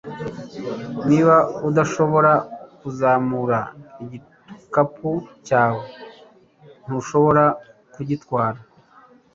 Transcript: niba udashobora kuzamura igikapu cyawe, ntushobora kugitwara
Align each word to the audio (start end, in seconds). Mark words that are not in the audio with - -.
niba 1.09 1.35
udashobora 1.69 2.31
kuzamura 2.79 3.59
igikapu 4.03 5.11
cyawe, 5.47 5.85
ntushobora 6.85 7.43
kugitwara 7.93 8.59